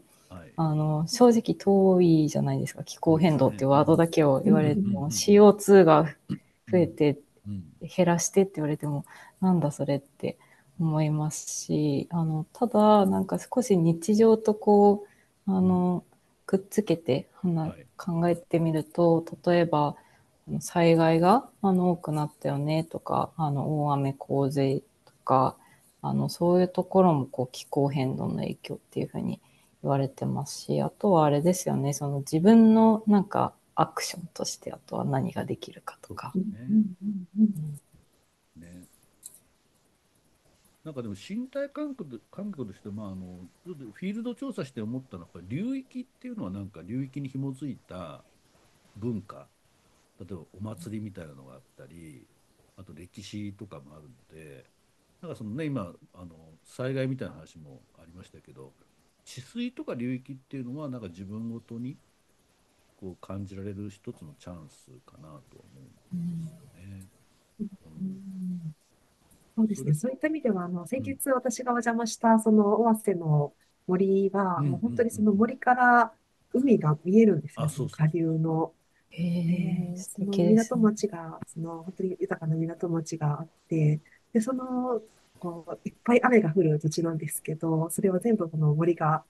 [0.58, 5.12] あの正直遠いじゃないですか気候変動っていうワードだけを言われても。
[5.12, 6.06] CO2 が
[6.71, 7.19] 増えて
[7.82, 9.06] 減らしてって言われても
[9.41, 9.60] なん。
[9.60, 10.38] だそれって
[10.79, 15.05] 思いますしあのただなんか少し日常とこ
[15.47, 16.03] うあの
[16.45, 17.27] くっつけて
[17.97, 19.95] 考えてみると例えば
[20.59, 25.57] 災害があの多くなったよねとかあの大雨洪水とか
[26.01, 29.41] あのそういうところもこう気候変動の影響っていうふうに
[29.83, 36.33] 言われてますしあとはあれですよねその自分のなんかアクションとしてあとは何ができるかとか。
[36.35, 36.67] ね。
[38.59, 38.87] ね、
[40.88, 48.23] なんかでも身体感覚感覚として、まあ、あのフィールド調査して思ったのは流域っていうのはなんか流域に紐づいた
[48.95, 49.50] 文化
[50.17, 52.26] 例えばお祭りみたいなのがあったり
[52.78, 54.63] あと歴史とかもあるので
[55.21, 56.28] なんかそのね今あの
[56.63, 58.71] 災害みたいな話もありましたけど
[59.26, 61.97] 治水とか流域っていうのはなんか自分ごとに
[62.95, 65.82] こう感じられる一つのチャンスかなとは思
[66.13, 67.04] うんですよね。
[67.60, 68.87] うん
[69.58, 69.93] そうですね。
[69.96, 73.56] そういった意味では、あの、先日私がお邪魔した、その、尾鷲の
[73.88, 76.13] 森は、もう本当にその森から
[76.54, 78.76] 海が見えるんですよ、下流の。
[79.10, 79.24] へ
[80.00, 84.00] え、その港町が、その本当に豊かな港町があって、
[84.34, 85.02] で、その、
[85.39, 89.26] こう、いっぱい雨が降る土地なんですけど、それを全部この森が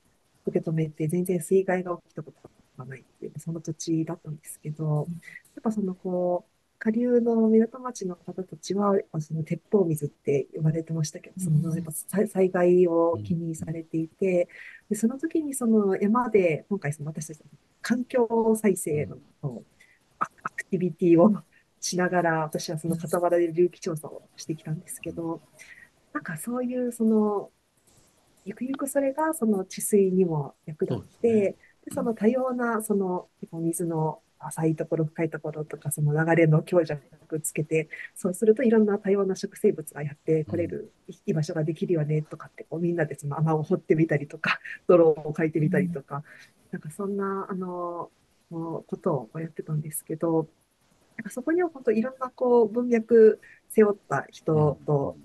[0.46, 5.10] 受け止めて、全然水害が起きたことがないっていう、その土地だったんですけど、
[5.56, 11.92] やっぱその、こう、下流の港町の方たちは、その鉄砲水って呼ばれてましたけど、そのやっぱ
[12.28, 14.48] 災害を気にされていて、
[14.90, 17.46] でその時にその山で、今回その私たちの
[17.82, 19.18] 環境再生の
[20.20, 21.34] アクティビティを
[21.80, 25.42] しながら、私はその傍らで隆起調査をしてきたんですけど、
[26.14, 27.50] なんかそういうその、
[28.46, 37.02] ゆくゆくそれがその治水にも役立って、でその多様なその水の浅いところ、深いところとか、その流れの強弱
[37.42, 40.92] つけて、そうするといろんな多様な食生物がやってこれる
[41.26, 46.24] 居場所ができるよねとかって、こうみんなでその穴を掘ってみたりとか、 泥をかいてみたりとか、
[46.72, 48.12] なんかそんな、あの、
[48.50, 50.48] ことをやってたんですけど、
[51.18, 55.18] なんかそこには本当いろんなこう文脈背負った人と、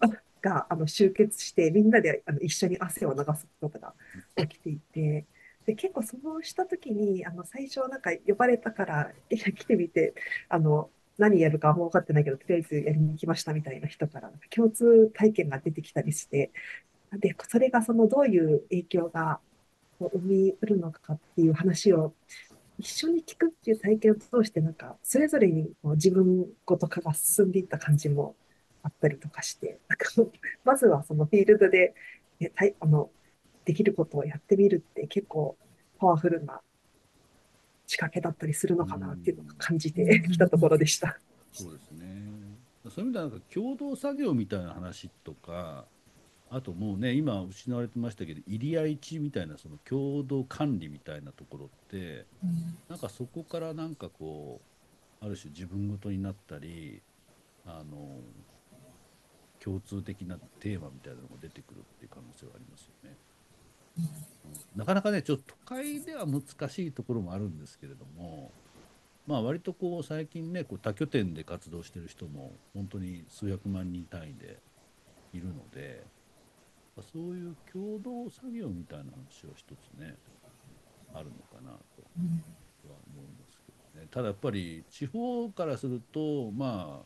[0.43, 3.95] があの集結して、みんなであの一緒に汗を流すことが
[4.37, 5.25] 起きていて、
[5.67, 10.15] で結構そうした時にあの最初なんか呼ばれたから 来てみて
[10.49, 16.51] あの何やるかも分かってないけど、とりあえずやりに行きましたみたいな人から共通体験が出てきたりして、
[17.13, 19.39] で、それがそのどういう影響が
[20.01, 22.15] 生み得るのかっていう話を
[22.79, 28.35] 一緒に聞くっていう体験を通して、なんか、それぞれにこう自分ごと化が進んでいった感じも
[28.83, 30.07] あったりとかして、なんか
[30.65, 31.95] まずはそのフィールドで、
[32.41, 33.11] ね、あの
[33.65, 35.57] できることをやってみるって結構
[35.99, 36.61] パワフルな
[37.87, 41.19] 仕掛けだったりするのかなっていうのを感じてきたところでした。
[41.53, 42.23] そうですね。
[42.89, 45.85] そういう意味ではなんか共同作業みたいな話とか、
[46.51, 54.61] あともうね今失われてましたけど入り市みたいなその共同管理みたいなところって、うん、なんかそこからなんかこ
[55.23, 57.01] うある種自分ごとになったり
[57.65, 58.19] あの
[59.65, 63.17] 共通的なテーマみたいなのが出てくるっていう可能性はありますよね。
[64.77, 68.51] なかなかねちょっと都会では難しいところもあるんですけれども
[69.27, 74.59] まあ割とこう最近ねこう多拠点で活動してる人も本当に数百万人単位で
[75.33, 76.05] いるので
[77.13, 80.17] そういう共同作業みたいな話は一つね
[81.15, 82.03] あるのかなと
[82.89, 87.05] は思いますけどね、ただやっぱり地方からするとまあ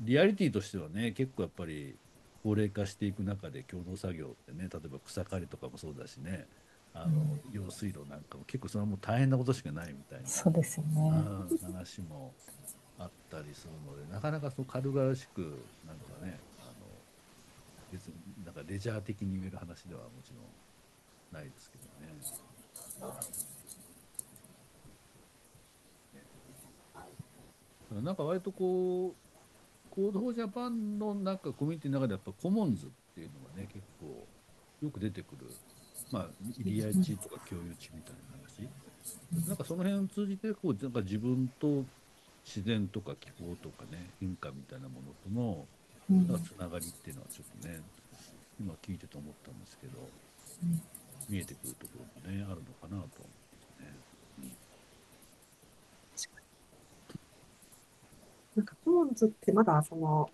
[0.00, 1.96] リアリティとしてはね結構やっぱり
[2.42, 6.46] 高齢化していく中で共同作業ってね例えば草刈りとかもそうだしね
[6.94, 11.12] あの、用水路なんかも結構それはもう大変なことしかないみたいなそうですよね、
[11.62, 12.32] 話も
[12.98, 15.40] あったりするのでなかなかそう軽々しく
[15.86, 16.38] なんかね
[17.92, 18.14] 別に
[18.44, 22.14] なんかレジャー的に言える話ではもちろんないですけどね。
[28.02, 29.27] なんか割とこう
[29.98, 34.24] 行動ジャパンのなんかコミュニティの中でやっぱコモンズっていうのがね結構
[34.80, 35.50] よく出てくる
[36.12, 38.38] まあ入り合い地とか共有地みたいな
[39.42, 41.84] 話なんかその辺を通じてこうなんか自分と
[42.44, 45.66] 自然とか気候とかね変化みたいなものと
[46.30, 47.80] のつながりっていうのはちょっとね
[48.60, 49.98] 今聞いてて思ったんですけど、
[51.28, 51.92] 見えてくるとこ
[52.26, 54.67] ろもねあるのかなと思ってね。
[58.58, 60.28] なんかコモンズってまだその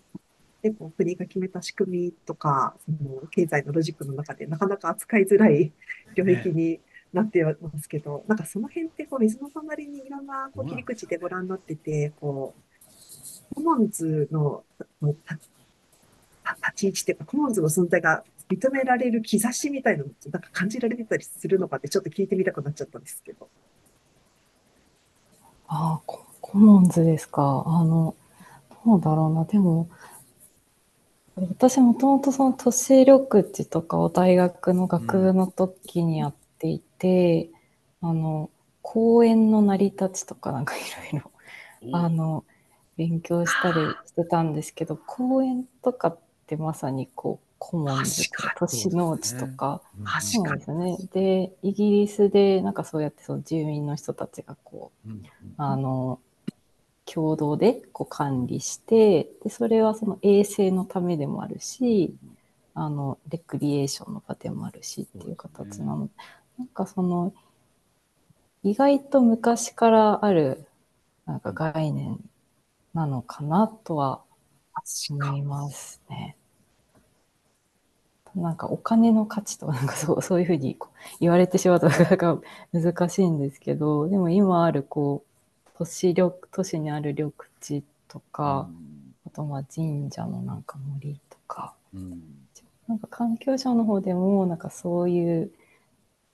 [0.63, 5.71] 結構国が決めた仕組みとかその経済のロジックの中でなかなか扱いづらい
[6.15, 6.79] 領域に
[7.13, 12.55] なってますけど、ね、なんかその辺ってこう水の隣にいろんなこう切り口でご覧になっててこ
[13.51, 14.63] うコモンズの
[15.03, 15.37] 立
[16.75, 23.49] ち位置っていうか、コモンズの存在が認められる兆しみたいなのなんか感じられてたりするのかってちょっと聞いてみたくなっちゃったんですけど。
[25.67, 27.63] ああ、コモンズですか？
[27.65, 28.15] あの、
[28.85, 29.45] どうだろうな。
[29.45, 29.89] でも、
[31.37, 37.49] 私もともとその都市緑地とかを大学の学部の時にやっていて、
[38.01, 38.49] うん、あの、
[38.81, 40.79] 公園の成り立ちとかなんかい
[41.11, 41.31] ろいろ、
[41.97, 42.45] あの、
[42.95, 43.75] 勉強したり
[44.05, 49.81] してたんですけど、公園とかっってまさにこうコモンズとか都市農地とか
[50.21, 50.97] そうですね。
[51.11, 55.09] でイギリスでなんかそうやってその住民の人たちがこう、
[55.57, 56.19] あの
[57.05, 62.15] 共同でこう管理してでそれはその衛生のためでもあるし
[62.73, 66.13] あのレクリエーションの場でもあるしっていう形なので、
[66.59, 67.33] なんかその
[68.63, 70.65] 意外と昔からある
[71.25, 72.19] なんか概念
[72.93, 74.21] なのかなとは
[75.09, 76.35] 思いますね。
[78.35, 80.77] なんかお金の価値とかなんかそう そういうふうに
[81.19, 82.41] 言われてしまうとなかなか
[82.73, 85.34] 難しいんですけどでも今あるこう
[85.77, 92.21] 都市緑都市にある緑地とか、うん、あとまあ神社のなんか森とか、うん、
[92.87, 95.51] なんか環境省の方でもなんかそういう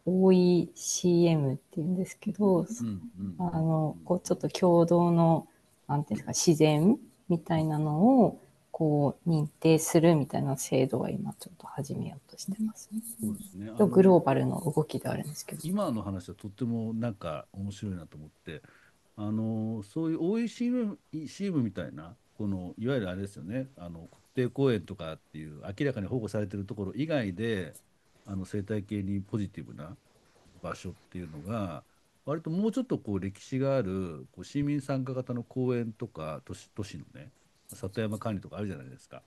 [0.05, 5.47] OECM っていうんですけど、うん、あのこうちょっと共同の
[5.87, 6.97] なんていうんですか自然
[7.29, 8.39] みたいなのを
[8.71, 13.01] こう認定するみたいな制度は今ちょっと始めようとしてますね。
[13.19, 13.71] そうですね。
[13.77, 15.61] グローバルの動きであるんですけど。
[15.63, 18.61] 今の話はとってもなんか面白いなと思って
[19.17, 23.67] あのそういう OECM みたいなこのいわゆるあれですよね。
[23.77, 27.73] あの国定公園とかっていう明らかに保護されてるところ以外で
[28.25, 29.95] あの生態系にポジティブな
[30.61, 31.83] 場所っていうのが
[32.25, 37.29] 割ともうちょっとこう歴史があるこう市民参加型の公園とか都市都市のね
[37.67, 39.21] 里山管理とかあるじゃないですか。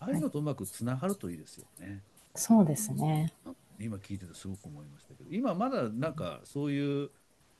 [0.00, 1.86] ああいうのとうまくつながるといいですよね。
[1.86, 2.00] はい、
[2.34, 3.32] そうですね。
[3.80, 5.30] 今聞いててすごく思いましたけど。
[5.30, 7.10] 今まだなんかそういう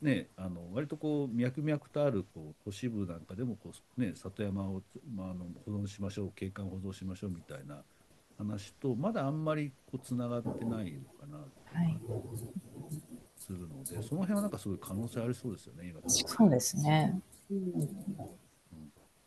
[0.00, 4.82] ね、あの割とこう脈々とあるこう都市部なんかでもこう、ね、里山を、
[5.12, 7.82] まあ、あの保存しましょう景観保存しましょうみたいな
[8.38, 11.98] 話とまだあんまりこうつながってないのかな、はい、
[13.36, 17.20] するのでその辺はなんかすごい可能性ありそうですよね今そうですね、
[17.50, 17.58] うん、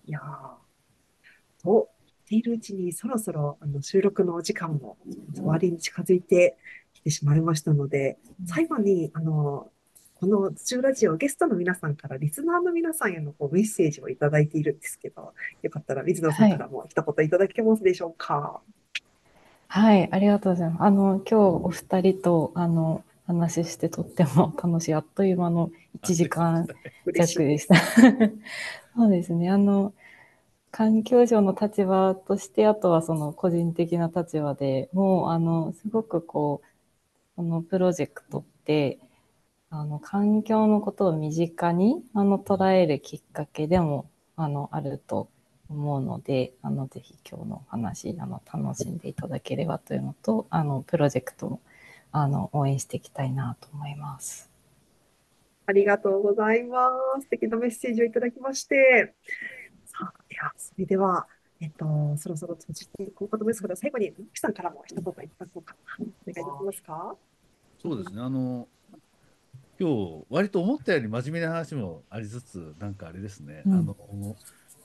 [0.05, 4.97] いやー、と言っているうちにそろそろあの収録のお時間も
[5.35, 6.57] 終わりに近づいて
[6.93, 9.69] きてしまいましたので、最後に、あの、
[10.21, 18.61] この土中ラジオゲストの皆さんからリスナーの皆さんへのこうメッセージをいただいているんですけど、よかったら水野さんからも一言いただけますでしょうか？
[19.67, 20.83] はい、ありがとうございます。
[20.83, 25.71] あの、今日お二人と、あの、話してとっても楽しい、あっという間の
[26.03, 26.67] 1時間。
[27.15, 27.75] 弱でした。
[28.95, 29.49] そうですね。
[29.49, 29.91] あの、
[30.69, 38.99] 環境省の立場として、あとはその個人的な立場でもう、あの、すごくこう、このプロジェクトって、
[39.73, 45.29] あの、環境のことを身近に、あの、捉えるきっかけでも、あの、あると
[45.69, 51.61] 思うので、あの、ぜひ今日のお話、あの、楽しんでいただければというのと、あの、プロジェクトも、
[52.11, 54.51] あの、応援していきたいなと思います。
[55.67, 57.21] ありがとうございます。
[57.21, 59.15] 素敵なメッセージをいただきまして。
[59.85, 61.27] さあ、では、それでは、
[61.61, 61.85] えっと、
[62.17, 66.05] そろそろ閉じていこうかと思いますけど、最後に、木さんからも一言いただこうかな。
[66.05, 67.15] お願いできますか？
[67.81, 68.67] そうですね、あの、
[69.81, 73.73] 今日、割と思ったより真面目な話もありつつ、なんかあれですね、うん。
[73.73, 73.95] あの、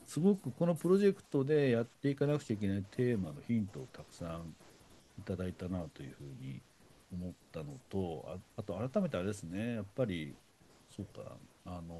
[0.06, 4.54] すごくこのプロジェクトでやっていかなくちゃいけないテーマのヒントをたくさん
[5.18, 6.62] いただいたなというふうに
[7.12, 10.34] 思ったのと、ああと改めてあれですね、やっぱり、
[10.96, 11.36] そうか、
[11.66, 11.94] あの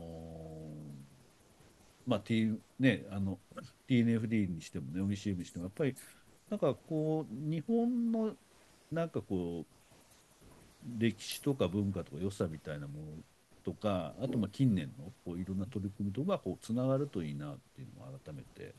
[2.07, 3.39] まあ、T、ね、あの、
[3.91, 5.95] TNFD にしてもね、OECM にしても、やっぱり、
[6.49, 8.35] なんかこう、日本の、
[8.91, 9.76] なんかこう、
[10.99, 13.07] 歴史とか文化とか良さみたいなもの
[13.65, 18.75] とか、あとまあ近年のこういろんな取り組みとかこうつながるといいなっていうのを改めて、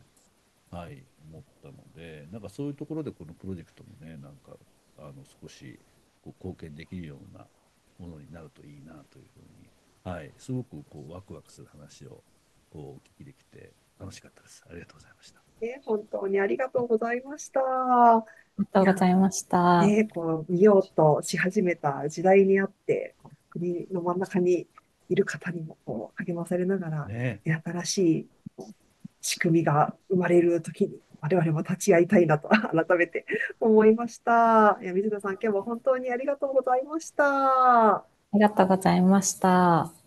[0.71, 4.57] はい、思ったので、なんかそういうところでこのプロジェクトもね、なんか
[4.99, 5.79] あの少し
[6.23, 7.45] こう貢献できるような
[7.99, 12.23] ものになるといいなというふうに、はい、すごくこうワクワクする話を
[12.71, 14.63] こうお聞きできて楽しかったです。
[14.69, 15.46] ありがとうございました。
[15.61, 17.59] ね、本当にありがとうございました。
[17.61, 18.23] あ
[18.57, 19.85] りがとうございました。
[19.85, 23.15] ね、こう見ようとし始めた時代にあって、
[23.49, 24.67] 国の真ん中に
[25.09, 28.27] いる方にもこう励まされながら、ね、ね新しい
[29.21, 33.25] 仕組みが生まれるときに我々も立ち会いたいなと 改めて
[33.59, 34.77] 思いました。
[34.81, 37.95] いや水野さん、今日も本当にありがとうございました。
[37.95, 40.06] ありがとうございました。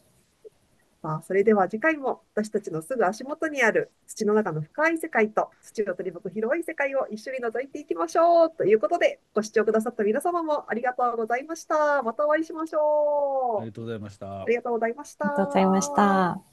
[1.02, 12.02] まあ、それでは次回も私たちのすぐ足元にある土の中の深い世界と土を取り巻く広い世界を一緒に覗いていきましょうということでご視聴くださった皆様もありがとうございました。
[12.02, 13.62] またお会いしましょう。
[13.62, 14.44] ありがとうございましたあ。
[14.46, 15.26] りがとうございました。
[15.26, 16.49] ありがとうございました。